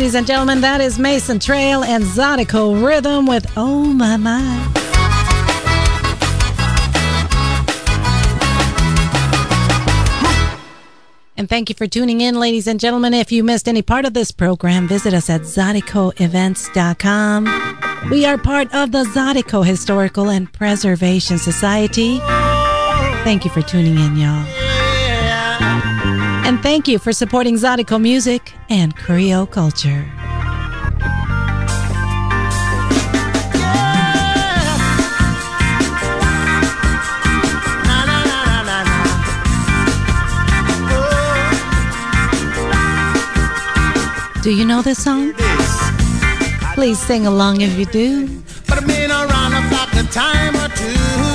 Ladies 0.00 0.14
and 0.14 0.26
gentlemen, 0.26 0.62
that 0.62 0.80
is 0.80 0.98
Mason 0.98 1.38
Trail 1.38 1.84
and 1.84 2.02
Zydeco 2.02 2.82
Rhythm 2.82 3.26
with 3.26 3.46
Oh 3.54 3.84
My 3.84 4.16
My. 4.16 4.40
And 11.36 11.50
thank 11.50 11.68
you 11.68 11.74
for 11.74 11.86
tuning 11.86 12.22
in, 12.22 12.40
ladies 12.40 12.66
and 12.66 12.80
gentlemen. 12.80 13.12
If 13.12 13.30
you 13.30 13.44
missed 13.44 13.68
any 13.68 13.82
part 13.82 14.06
of 14.06 14.14
this 14.14 14.30
program, 14.30 14.88
visit 14.88 15.12
us 15.12 15.28
at 15.28 15.42
ZydecoEvents.com. 15.42 18.10
We 18.10 18.24
are 18.24 18.38
part 18.38 18.74
of 18.74 18.92
the 18.92 19.04
Zydeco 19.04 19.66
Historical 19.66 20.30
and 20.30 20.50
Preservation 20.50 21.36
Society. 21.36 22.20
Thank 23.22 23.44
you 23.44 23.50
for 23.50 23.60
tuning 23.60 23.98
in, 23.98 24.16
y'all. 24.16 24.69
Thank 26.62 26.88
you 26.88 26.98
for 26.98 27.12
supporting 27.12 27.54
Zydeco 27.54 27.98
music 28.00 28.52
and 28.68 28.94
Creole 28.94 29.46
culture. 29.46 30.04
Do 44.42 44.54
you 44.54 44.66
know 44.66 44.82
this 44.82 45.02
song? 45.02 45.32
Please 46.74 46.98
sing 46.98 47.26
along 47.26 47.62
if 47.62 47.78
you 47.78 47.86
do. 47.86 48.26
But 48.66 48.78
I've 48.78 48.86
the 49.92 50.02
time 50.12 50.56
or 50.56 50.68
two. 50.76 51.29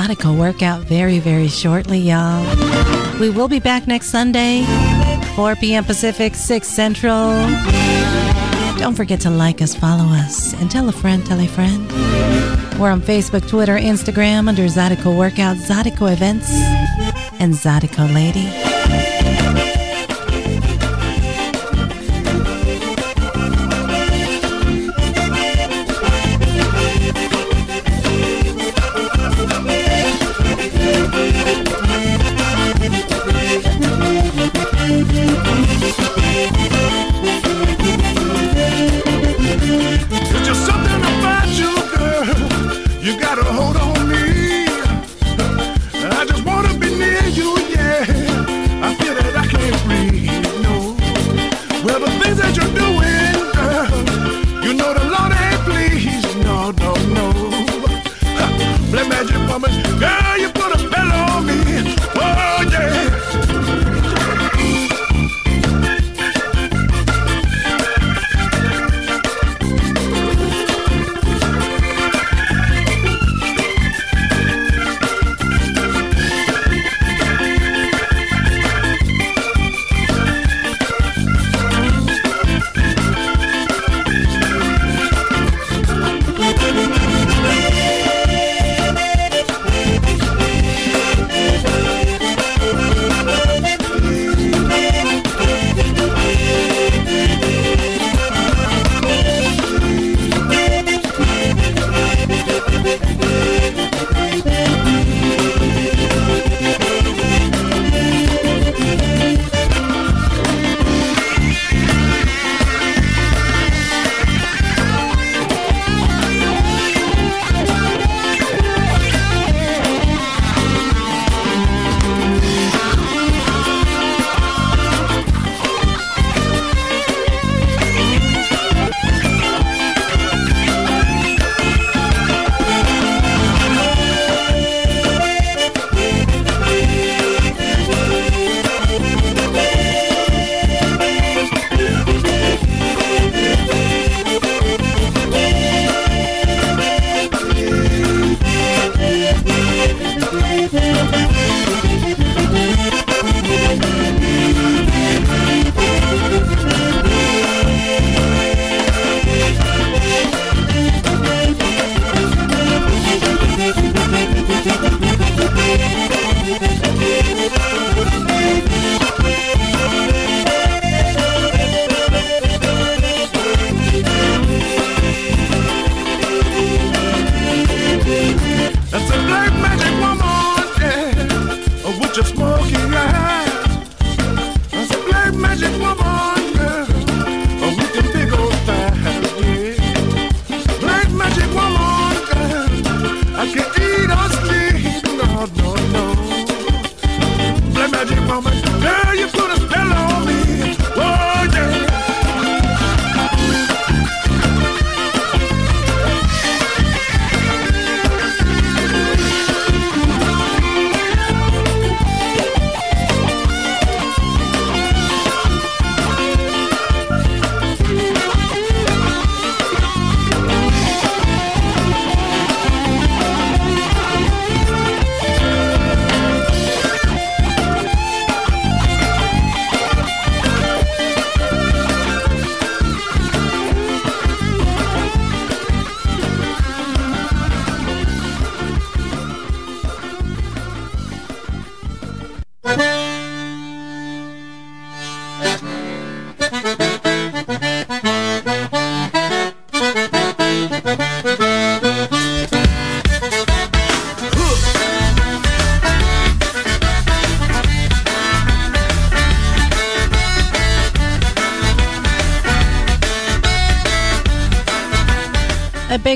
Zydeco 0.00 0.34
workout 0.34 0.80
very, 0.80 1.18
very 1.18 1.48
shortly, 1.48 1.98
y'all. 1.98 2.42
We 3.20 3.28
will 3.28 3.48
be 3.48 3.60
back 3.60 3.86
next 3.86 4.08
Sunday, 4.08 4.64
4 5.36 5.56
p.m. 5.56 5.84
Pacific, 5.84 6.34
6 6.34 6.66
Central. 6.66 7.28
Don't 8.78 8.94
forget 8.94 9.20
to 9.20 9.30
like 9.30 9.60
us, 9.60 9.74
follow 9.74 10.06
us, 10.06 10.54
and 10.54 10.70
tell 10.70 10.88
a 10.88 10.92
friend, 10.92 11.26
tell 11.26 11.38
a 11.38 11.46
friend. 11.46 11.86
We're 12.80 12.90
on 12.90 13.02
Facebook, 13.02 13.46
Twitter, 13.46 13.76
Instagram 13.76 14.48
under 14.48 14.62
Zydeco 14.62 15.14
Workout, 15.14 15.58
Zydeco 15.58 16.10
Events, 16.10 16.48
and 17.38 17.52
Zydeco 17.52 18.10
Lady. 18.14 19.69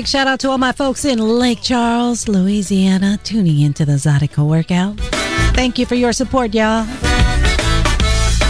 Big 0.05 0.09
shout 0.11 0.27
out 0.27 0.39
to 0.41 0.51
all 0.51 0.59
my 0.59 0.71
folks 0.71 1.03
in 1.03 1.17
Lake 1.17 1.63
Charles, 1.63 2.27
Louisiana, 2.27 3.17
tuning 3.23 3.61
into 3.61 3.85
the 3.85 3.93
Zydeco 3.93 4.47
workout. 4.47 4.99
Thank 5.55 5.79
you 5.79 5.87
for 5.87 5.95
your 5.95 6.13
support, 6.13 6.53
y'all. 6.53 6.83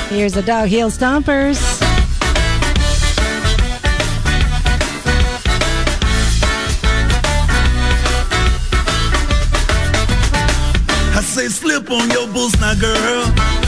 Here's 0.10 0.34
the 0.34 0.44
Dog 0.46 0.68
Hill 0.68 0.90
Stompers. 0.90 1.82
I 11.16 11.22
say 11.22 11.48
slip 11.48 11.90
on 11.90 12.10
your 12.12 12.28
boots 12.34 12.60
now, 12.60 12.76
girl. 12.76 13.65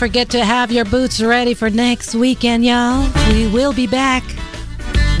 forget 0.00 0.30
to 0.30 0.42
have 0.42 0.72
your 0.72 0.86
boots 0.86 1.20
ready 1.20 1.52
for 1.52 1.68
next 1.68 2.14
weekend, 2.14 2.64
y'all. 2.64 3.06
We 3.34 3.46
will 3.48 3.74
be 3.74 3.86
back 3.86 4.24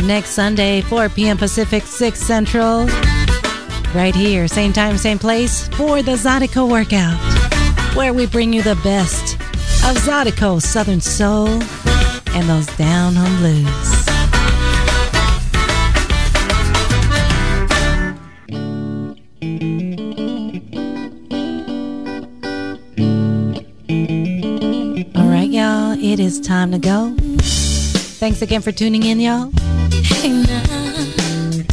next 0.04 0.30
Sunday, 0.30 0.80
4 0.80 1.10
p.m. 1.10 1.36
Pacific, 1.36 1.82
6 1.82 2.18
Central, 2.18 2.86
right 3.94 4.14
here, 4.14 4.48
same 4.48 4.72
time, 4.72 4.96
same 4.96 5.18
place, 5.18 5.68
for 5.68 6.00
the 6.00 6.12
Zydeco 6.12 6.66
Workout, 6.66 7.20
where 7.94 8.14
we 8.14 8.24
bring 8.24 8.54
you 8.54 8.62
the 8.62 8.76
best 8.76 9.34
of 9.84 9.98
Zydeco 9.98 10.62
Southern 10.62 11.02
Soul 11.02 11.48
and 12.30 12.48
those 12.48 12.66
down 12.78 13.14
home 13.14 13.36
blues. 13.36 13.89
it 26.20 26.24
is 26.24 26.38
time 26.38 26.70
to 26.70 26.78
go. 26.78 27.14
Thanks 28.18 28.42
again 28.42 28.60
for 28.60 28.72
tuning 28.72 29.04
in, 29.04 29.20
y'all. 29.20 29.50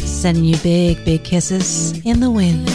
Sending 0.00 0.44
you 0.44 0.56
big, 0.58 1.04
big 1.04 1.22
kisses 1.22 2.00
in 2.06 2.20
the 2.20 2.30
wind. 2.30 2.66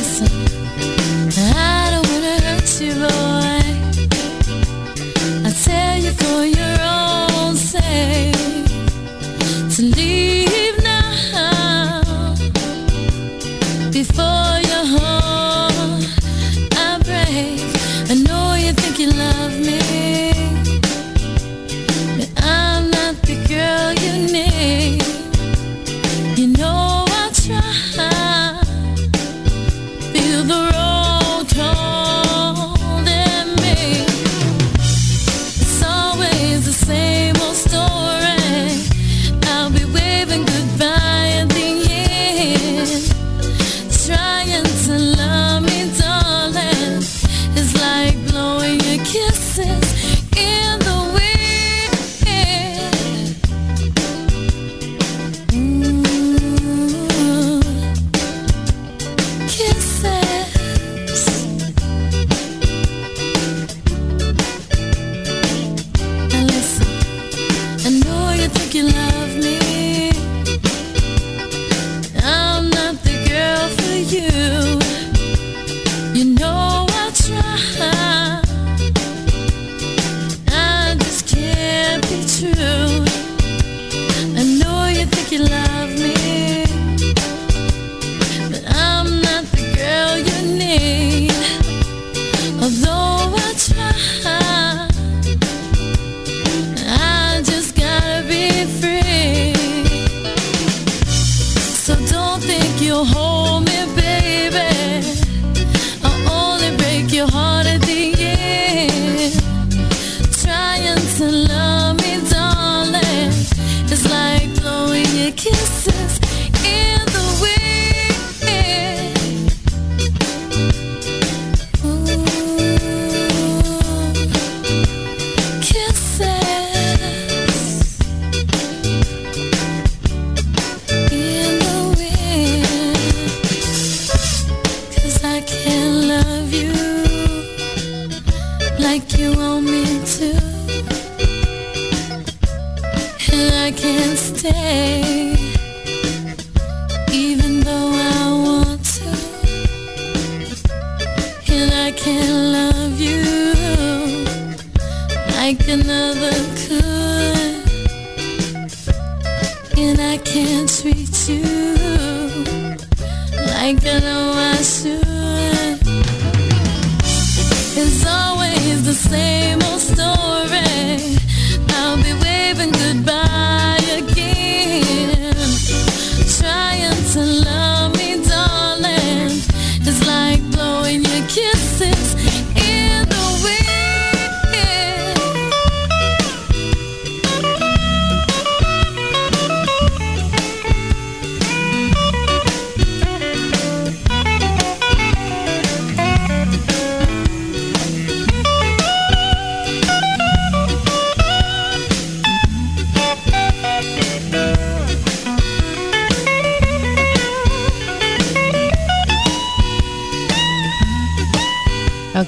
Of 92.63 92.81
those. 92.81 92.92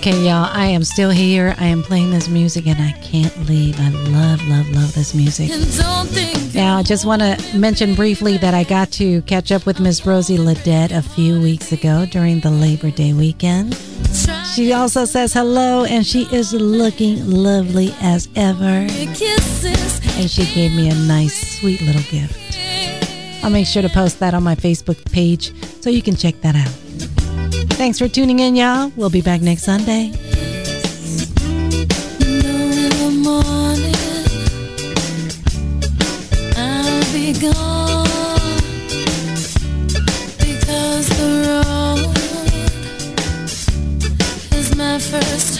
Okay, 0.08 0.28
y'all, 0.28 0.47
I 0.51 0.68
am 0.68 0.84
still 0.84 1.10
here. 1.10 1.56
I 1.58 1.66
am 1.66 1.82
playing 1.82 2.12
this 2.12 2.28
music 2.28 2.68
and 2.68 2.80
I 2.80 2.91
can't 2.99 3.36
leave. 3.47 3.76
I 3.80 3.89
love, 3.89 4.47
love, 4.47 4.70
love 4.70 4.93
this 4.93 5.16
music. 5.16 5.49
Now, 6.53 6.78
I 6.78 6.84
just 6.84 7.08
want 7.08 7.24
to 7.24 7.58
mention 7.58 7.95
briefly 7.95 8.38
that 8.38 8.53
I 8.53 8.66
got 8.66 8.91
to 8.91 9.24
catch 9.24 9.51
up 9.51 9.66
with 9.66 9.80
Miss 9.80 10.06
Rosie 10.06 10.38
Ledet 10.38 10.91
a 10.91 11.01
few 11.01 11.41
weeks 11.41 11.72
ago 11.72 12.06
during 12.06 12.39
the 12.39 12.51
Labor 12.51 12.91
Day 12.91 13.14
weekend. 13.14 13.74
She 14.53 14.74
also 14.74 15.06
says 15.06 15.34
hello 15.34 15.86
and 15.86 16.06
she 16.06 16.28
is 16.32 16.53
looking 16.53 17.28
lovely 17.28 17.91
as 17.99 18.30
ever. 18.36 18.62
And 18.62 20.30
she 20.30 20.45
gave 20.53 20.76
me 20.76 20.88
a 20.88 20.95
nice, 21.08 21.60
sweet 21.60 21.82
little 21.82 22.03
gift. 22.12 22.60
I'll 23.43 23.49
make 23.49 23.66
sure 23.66 23.82
to 23.82 23.89
post 23.89 24.20
that 24.20 24.36
on 24.36 24.43
my 24.43 24.53
Facebook 24.53 25.12
page 25.12 25.51
so 25.82 25.89
you 25.89 26.03
can 26.03 26.16
check 26.16 26.41
that 26.41 26.56
out. 26.56 26.84
Thanks 27.76 27.99
for 27.99 28.07
tuning 28.07 28.39
in, 28.39 28.55
y'all. 28.55 28.91
We'll 28.95 29.09
be 29.09 29.21
back 29.21 29.41
next 29.41 29.63
Sunday. 29.63 30.13
in 45.15 45.55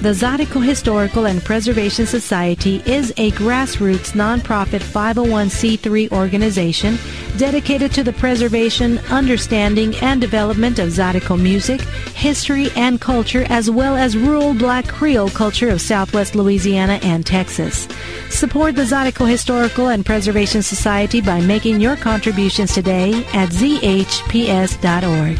The 0.00 0.14
Zydeco 0.14 0.64
Historical 0.64 1.26
and 1.26 1.44
Preservation 1.44 2.06
Society 2.06 2.82
is 2.86 3.10
a 3.18 3.32
grassroots 3.32 4.12
nonprofit 4.12 4.80
501c3 4.80 6.10
organization 6.10 6.96
dedicated 7.36 7.92
to 7.92 8.02
the 8.02 8.14
preservation, 8.14 8.96
understanding, 9.10 9.94
and 9.96 10.18
development 10.18 10.78
of 10.78 10.88
Zydeco 10.88 11.38
music, 11.38 11.82
history, 12.14 12.70
and 12.76 12.98
culture, 12.98 13.44
as 13.50 13.68
well 13.70 13.94
as 13.94 14.16
rural 14.16 14.54
black 14.54 14.88
Creole 14.88 15.28
culture 15.28 15.68
of 15.68 15.82
southwest 15.82 16.34
Louisiana 16.34 16.98
and 17.02 17.26
Texas. 17.26 17.86
Support 18.30 18.76
the 18.76 18.84
Zydeco 18.84 19.28
Historical 19.28 19.88
and 19.88 20.06
Preservation 20.06 20.62
Society 20.62 21.20
by 21.20 21.42
making 21.42 21.78
your 21.78 21.96
contributions 21.96 22.72
today 22.72 23.12
at 23.34 23.50
zhps.org. 23.50 25.36